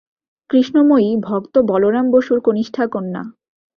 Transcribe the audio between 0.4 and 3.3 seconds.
কৃষ্ণময়ী ভক্ত বলরাম বসুর কনিষ্ঠা কন্যা।